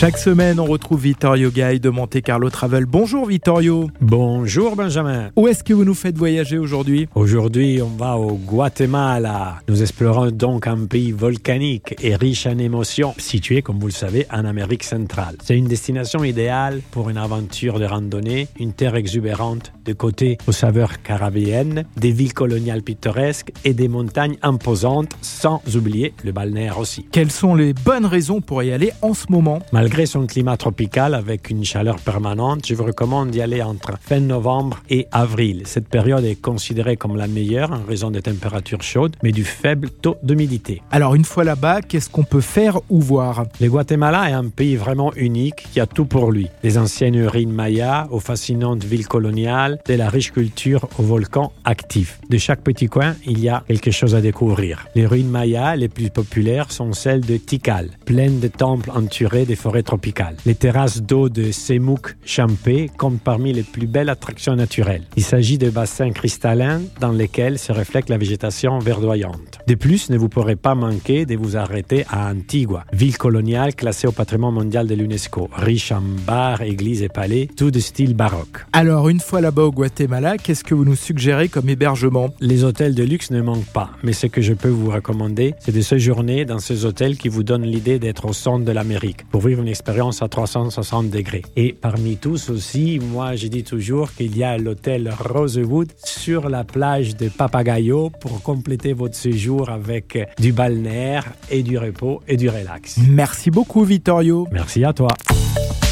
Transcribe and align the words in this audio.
Chaque 0.00 0.16
semaine, 0.16 0.58
on 0.58 0.64
retrouve 0.64 1.02
Vittorio 1.02 1.50
Gay 1.50 1.78
de 1.78 1.90
Monte 1.90 2.22
Carlo 2.22 2.48
Travel. 2.48 2.86
Bonjour 2.86 3.26
Vittorio. 3.26 3.90
Bonjour 4.00 4.74
Benjamin. 4.74 5.28
Où 5.36 5.46
est-ce 5.46 5.62
que 5.62 5.74
vous 5.74 5.84
nous 5.84 5.92
faites 5.92 6.16
voyager 6.16 6.56
aujourd'hui? 6.56 7.06
Aujourd'hui, 7.14 7.82
on 7.82 7.98
va 7.98 8.16
au 8.16 8.32
Guatemala. 8.32 9.58
Nous 9.68 9.82
explorons 9.82 10.30
donc 10.30 10.66
un 10.66 10.86
pays 10.86 11.12
volcanique 11.12 11.96
et 12.02 12.16
riche 12.16 12.46
en 12.46 12.56
émotions, 12.56 13.14
situé, 13.18 13.60
comme 13.60 13.78
vous 13.78 13.88
le 13.88 13.92
savez, 13.92 14.26
en 14.32 14.46
Amérique 14.46 14.84
centrale. 14.84 15.36
C'est 15.42 15.58
une 15.58 15.68
destination 15.68 16.24
idéale 16.24 16.80
pour 16.92 17.10
une 17.10 17.18
aventure 17.18 17.78
de 17.78 17.84
randonnée, 17.84 18.48
une 18.58 18.72
terre 18.72 18.94
exubérante, 18.94 19.70
de 19.84 19.92
côté 19.92 20.38
aux 20.46 20.52
saveurs 20.52 21.02
caribéennes, 21.02 21.84
des 21.98 22.12
villes 22.12 22.32
coloniales 22.32 22.80
pittoresques 22.80 23.52
et 23.66 23.74
des 23.74 23.88
montagnes 23.88 24.38
imposantes, 24.40 25.12
sans 25.20 25.60
oublier 25.76 26.14
le 26.24 26.32
balnéaire 26.32 26.78
aussi. 26.78 27.04
Quelles 27.12 27.30
sont 27.30 27.54
les 27.54 27.74
bonnes 27.74 28.06
raisons 28.06 28.40
pour 28.40 28.62
y 28.62 28.72
aller 28.72 28.92
en 29.02 29.12
ce 29.12 29.26
moment? 29.28 29.58
Malgré 29.74 29.89
son 30.06 30.26
climat 30.26 30.56
tropical 30.56 31.14
avec 31.14 31.50
une 31.50 31.62
chaleur 31.62 31.96
permanente, 31.96 32.66
je 32.66 32.74
vous 32.74 32.84
recommande 32.84 33.30
d'y 33.30 33.42
aller 33.42 33.60
entre 33.60 33.98
fin 34.00 34.20
novembre 34.20 34.78
et 34.88 35.06
avril. 35.12 35.62
Cette 35.66 35.88
période 35.88 36.24
est 36.24 36.40
considérée 36.40 36.96
comme 36.96 37.16
la 37.16 37.26
meilleure 37.26 37.70
en 37.70 37.84
raison 37.86 38.10
des 38.10 38.22
températures 38.22 38.82
chaudes, 38.82 39.16
mais 39.22 39.30
du 39.30 39.44
faible 39.44 39.90
taux 39.90 40.16
d'humidité. 40.22 40.80
Alors 40.90 41.14
une 41.14 41.26
fois 41.26 41.44
là-bas, 41.44 41.82
qu'est-ce 41.82 42.08
qu'on 42.08 42.22
peut 42.22 42.40
faire 42.40 42.80
ou 42.88 43.00
voir? 43.00 43.44
Le 43.60 43.68
Guatemala 43.68 44.30
est 44.30 44.32
un 44.32 44.48
pays 44.48 44.76
vraiment 44.76 45.12
unique 45.16 45.66
qui 45.70 45.80
a 45.80 45.86
tout 45.86 46.06
pour 46.06 46.32
lui. 46.32 46.48
Des 46.62 46.78
anciennes 46.78 47.26
ruines 47.26 47.52
mayas 47.52 48.08
aux 48.10 48.20
fascinantes 48.20 48.84
villes 48.84 49.08
coloniales, 49.08 49.80
de 49.86 49.94
la 49.94 50.08
riche 50.08 50.32
culture 50.32 50.88
aux 50.98 51.02
volcans 51.02 51.52
actifs. 51.64 52.20
De 52.30 52.38
chaque 52.38 52.62
petit 52.62 52.86
coin, 52.86 53.16
il 53.26 53.38
y 53.40 53.50
a 53.50 53.64
quelque 53.66 53.90
chose 53.90 54.14
à 54.14 54.22
découvrir. 54.22 54.86
Les 54.94 55.06
ruines 55.06 55.28
mayas 55.28 55.76
les 55.76 55.88
plus 55.88 56.08
populaires 56.08 56.72
sont 56.72 56.94
celles 56.94 57.20
de 57.20 57.36
Tikal, 57.36 57.90
pleines 58.06 58.40
de 58.40 58.48
temples 58.48 58.90
entourés 58.94 59.44
des 59.44 59.56
forêts 59.56 59.79
tropicales. 59.82 60.36
Les 60.46 60.54
terrasses 60.54 61.02
d'eau 61.02 61.28
de 61.28 61.52
Semouk 61.52 62.16
Champé 62.24 62.90
comptent 62.98 63.20
parmi 63.20 63.52
les 63.52 63.62
plus 63.62 63.86
belles 63.86 64.08
attractions 64.08 64.56
naturelles. 64.56 65.04
Il 65.16 65.24
s'agit 65.24 65.58
de 65.58 65.70
bassins 65.70 66.10
cristallins 66.10 66.82
dans 67.00 67.12
lesquels 67.12 67.58
se 67.58 67.72
reflète 67.72 68.08
la 68.08 68.18
végétation 68.18 68.78
verdoyante. 68.78 69.58
De 69.66 69.74
plus, 69.74 70.10
ne 70.10 70.18
vous 70.18 70.28
pourrez 70.28 70.56
pas 70.56 70.74
manquer 70.74 71.26
de 71.26 71.36
vous 71.36 71.56
arrêter 71.56 72.04
à 72.10 72.30
Antigua, 72.30 72.84
ville 72.92 73.16
coloniale 73.16 73.74
classée 73.74 74.06
au 74.06 74.12
patrimoine 74.12 74.54
mondial 74.54 74.86
de 74.86 74.94
l'UNESCO, 74.94 75.48
riche 75.52 75.92
en 75.92 76.02
bars, 76.26 76.62
églises 76.62 77.02
et 77.02 77.08
palais, 77.08 77.48
tout 77.56 77.70
de 77.70 77.80
style 77.80 78.14
baroque. 78.14 78.66
Alors 78.72 79.08
une 79.08 79.20
fois 79.20 79.40
là-bas 79.40 79.62
au 79.62 79.72
Guatemala, 79.72 80.38
qu'est-ce 80.38 80.64
que 80.64 80.74
vous 80.74 80.84
nous 80.84 80.96
suggérez 80.96 81.48
comme 81.48 81.68
hébergement? 81.68 82.30
Les 82.40 82.64
hôtels 82.64 82.94
de 82.94 83.02
luxe 83.02 83.30
ne 83.30 83.42
manquent 83.42 83.72
pas, 83.72 83.90
mais 84.02 84.12
ce 84.12 84.26
que 84.26 84.40
je 84.40 84.54
peux 84.54 84.68
vous 84.68 84.90
recommander, 84.90 85.54
c'est 85.60 85.74
de 85.74 85.80
séjourner 85.80 86.44
dans 86.44 86.58
ces 86.58 86.84
hôtels 86.84 87.16
qui 87.16 87.28
vous 87.28 87.42
donnent 87.42 87.66
l'idée 87.66 87.98
d'être 87.98 88.26
au 88.26 88.32
centre 88.32 88.64
de 88.64 88.72
l'Amérique, 88.72 89.24
pour 89.30 89.40
vivre 89.40 89.62
une 89.62 89.68
expérience 89.70 90.22
à 90.22 90.28
360 90.28 91.10
degrés. 91.10 91.42
Et 91.56 91.72
parmi 91.72 92.16
tous 92.16 92.50
aussi, 92.50 92.98
moi 93.00 93.36
je 93.36 93.46
dis 93.46 93.64
toujours 93.64 94.12
qu'il 94.12 94.36
y 94.36 94.44
a 94.44 94.58
l'hôtel 94.58 95.10
Rosewood 95.18 95.88
sur 96.04 96.48
la 96.48 96.64
plage 96.64 97.16
de 97.16 97.28
Papagayo 97.28 98.10
pour 98.20 98.42
compléter 98.42 98.92
votre 98.92 99.14
séjour 99.14 99.70
avec 99.70 100.18
du 100.38 100.52
balnéaire 100.52 101.24
et 101.50 101.62
du 101.62 101.78
repos 101.78 102.20
et 102.28 102.36
du 102.36 102.48
relax. 102.48 102.98
Merci 103.08 103.50
beaucoup 103.50 103.84
Vittorio. 103.84 104.46
Merci 104.52 104.84
à 104.84 104.92
toi. 104.92 105.08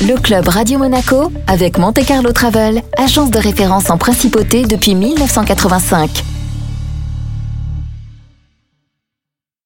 Le 0.00 0.20
club 0.20 0.46
Radio 0.46 0.78
Monaco 0.78 1.32
avec 1.48 1.76
Monte 1.76 2.06
Carlo 2.06 2.30
Travel, 2.32 2.82
agence 2.96 3.30
de 3.30 3.38
référence 3.38 3.90
en 3.90 3.98
principauté 3.98 4.64
depuis 4.64 4.94
1985. 4.94 6.27